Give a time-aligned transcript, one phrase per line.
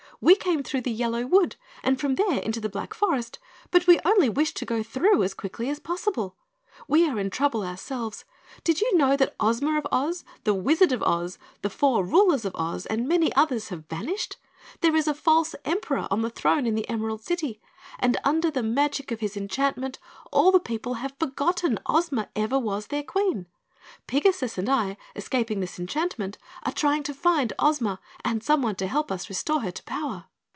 [0.23, 3.39] We came through the Yellow Wood and from there into the Black Forest,
[3.71, 6.35] but we only wished to go through as quickly as possible.
[6.87, 8.23] We are in trouble ourselves.
[8.63, 12.55] Did you know that Ozma of Oz, the Wizard of Oz, the four rulers of
[12.55, 14.37] Oz, and many others have vanished?
[14.81, 17.59] There is a false Emperor on the throne in the Emerald City
[17.97, 19.97] and under the magic of his enchantment
[20.31, 23.47] all the people have forgotten Ozma ever was their Queen.
[24.05, 29.11] Pigasus and I, escaping this enchantment, are trying to find Ozma and someone to help
[29.11, 30.25] us restore her to power."